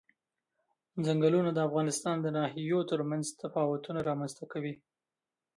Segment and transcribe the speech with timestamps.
[1.05, 4.73] ځنګلونه د افغانستان د ناحیو ترمنځ تفاوتونه رامنځ ته کوي.